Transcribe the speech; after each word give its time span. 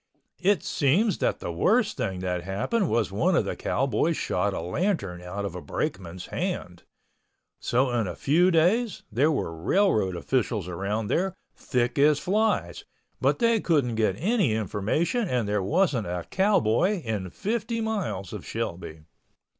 It 0.39 0.63
seems 0.63 1.19
that 1.19 1.41
the 1.41 1.51
worst 1.51 1.95
thing 1.95 2.21
that 2.21 2.41
happened 2.43 2.89
was 2.89 3.11
one 3.11 3.35
of 3.35 3.45
the 3.45 3.55
cowboys 3.55 4.17
shot 4.17 4.51
a 4.51 4.59
lantern 4.59 5.21
out 5.21 5.45
of 5.45 5.53
a 5.53 5.61
brakeman's 5.61 6.25
hand. 6.33 6.81
So 7.59 7.91
in 7.91 8.07
a 8.07 8.15
few 8.15 8.49
days 8.49 9.03
there 9.11 9.31
was 9.31 9.45
railroad 9.63 10.15
officials 10.15 10.67
around 10.67 11.05
there, 11.05 11.35
thick 11.55 11.99
as 11.99 12.17
flies, 12.17 12.83
but 13.19 13.37
they 13.37 13.59
couldn't 13.59 13.93
get 13.93 14.15
any 14.17 14.53
information 14.55 15.29
and 15.29 15.47
there 15.47 15.61
wasn't 15.61 16.07
a 16.07 16.25
cowboy 16.31 17.03
in 17.03 17.29
fifty 17.29 17.79
miles 17.79 18.33
of 18.33 18.43
Shelby. 18.43 19.01